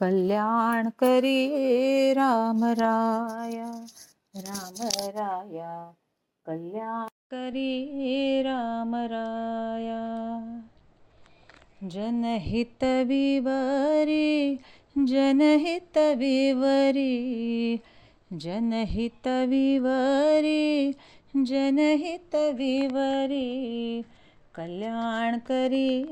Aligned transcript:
कल्याण 0.00 0.88
करी 0.88 2.12
राम 2.12 2.64
राया 2.64 3.86
राम 4.36 4.74
राया। 5.18 5.94
कल्याण 6.46 7.06
करी 7.06 8.42
राम 8.42 8.94
राया। 8.94 10.00
जनहित 11.84 12.84
विवरी 12.84 14.56
जनहित 14.98 15.98
विवरी। 15.98 17.76
जनहित 18.32 19.28
विवरी 19.28 20.92
जनहित 21.36 22.34
विवरी। 22.34 24.02
कल्याण 24.54 25.38
करी 25.38 26.04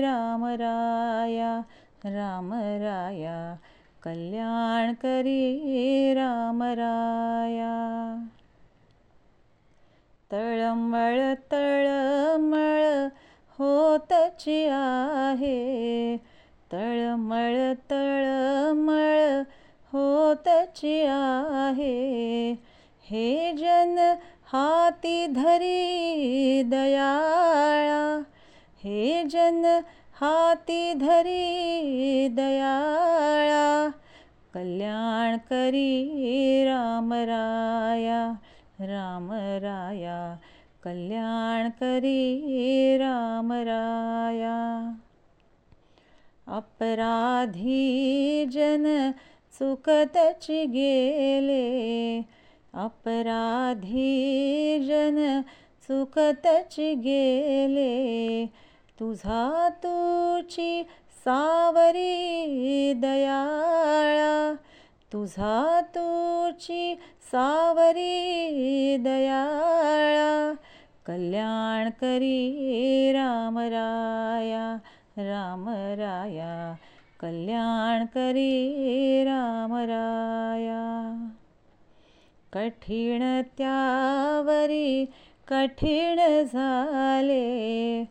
राम 0.00 0.44
राया 0.44 1.62
राम 2.04 2.52
राया 2.54 3.56
कल्याण 4.02 4.92
करी 4.94 6.14
राम 6.14 6.62
राया. 6.62 8.24
तळमळ 10.32 11.34
तळमळ 11.52 13.06
होतची 13.58 14.66
आहे. 14.66 16.16
तळमळ 16.72 17.72
तळमळ 17.90 19.42
होतची 19.92 21.02
आहे. 21.02 22.52
हे 23.10 23.52
जन 23.52 24.14
हाती 24.52 25.26
धरी 25.26 26.62
दयाळा. 26.66 28.22
हे 28.84 29.22
जन 29.22 29.80
हाती 30.20 30.92
धरी 30.92 32.28
दयाळा 32.28 33.88
कल्याण 34.54 35.36
करी 35.50 36.64
राम 36.64 37.12
राया 37.12 38.32
राम 38.80 39.32
राया 39.32 40.36
कल्याण 40.84 41.68
करी 41.68 42.98
राम 42.98 43.52
राया। 43.52 44.92
अपराधी 46.46 48.46
जन 48.52 49.10
चुकतची 49.52 50.64
गेले 50.64 52.20
अपराधी 52.74 53.98
जन 54.88 55.40
चुकतची 55.88 56.94
गेले 56.94 58.46
तुझा 59.00 59.68
तुची 59.68 60.82
सावरी 61.24 62.92
दयाळा. 62.96 64.54
तुझा 65.12 65.80
तुची 65.80 66.98
सावरी 67.22 68.96
दयाळा. 69.00 70.52
कल्याण 71.06 71.90
करी 71.90 73.12
राम 73.12 73.58
रामराया 73.58 74.76
राम 75.16 75.68
राया. 75.68 76.74
कल्याण 77.20 78.06
करी 78.06 79.24
रामराया 79.24 81.28
कठीण 82.52 83.42
त्यावरी 83.42 85.04
कठीण 85.48 86.44
झाले 86.44 88.04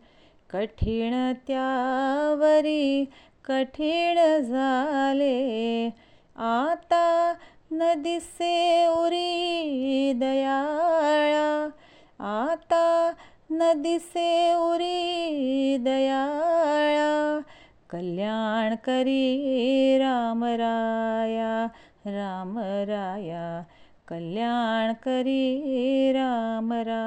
कठीण 0.52 1.32
त्यावरी 1.32 3.04
कठीण 3.48 4.14
झाले. 4.42 5.86
आता 6.36 7.34
न 7.70 7.94
दिसे 7.96 8.86
उरी 8.86 10.12
दयाळा. 10.16 11.68
आता 12.20 13.12
न 13.50 13.72
दिसे 13.76 14.54
उरी 14.54 15.76
दयाळा. 15.80 17.38
कल्याण 17.90 18.74
करी 18.74 19.98
राम 19.98 20.44
रामराया 20.44 21.66
राम 22.06 22.58
राया. 22.62 23.62
कल्याण 24.08 24.92
करी 24.92 26.12
रामराया 26.12 26.97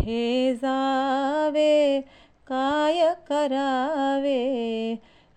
कोठे 0.00 0.54
जावे, 0.54 2.00
काय 2.46 3.14
करावे? 3.28 4.94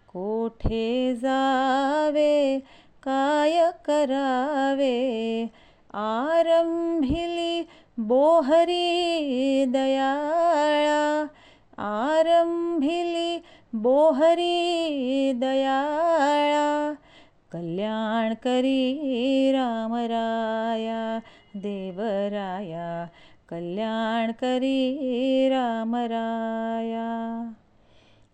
कोठे 0.07 1.15
जावे, 1.15 2.59
काय 3.03 3.71
करावे? 3.85 5.43
आरंभिली 5.93 7.63
बोहरी 7.97 9.65
दयाळा, 9.67 11.25
आरंभिली 11.77 13.39
बोहरी 13.73 15.31
दयाळा 15.35 16.93
कल्याण 17.51 18.33
करी 18.33 19.51
राम 19.51 19.95
राया 19.95 21.19
देवराया 21.55 23.07
कल्याण 23.53 24.31
करी 24.31 25.49
राम 25.49 25.95
राया. 25.95 27.51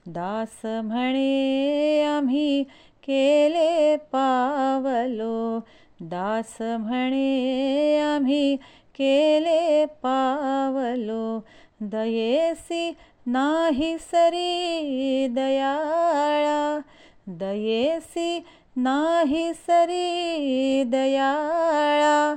दास 0.05 0.61
म्हणे 0.65 2.03
आम्ही 2.03 2.63
केले 3.03 3.95
पावलो. 3.95 5.59
दास 6.01 6.57
म्हणे 6.61 7.99
आम्ही 7.99 8.55
केले 8.99 9.85
पावलो. 9.85 11.39
दयेसी 11.81 12.95
नाही 13.25 13.97
सरी 13.97 15.27
दयाळा. 15.31 16.79
दयेसी 17.27 18.43
नाही 18.75 19.53
सरी 19.53 20.83
दयाळा. 20.87 22.35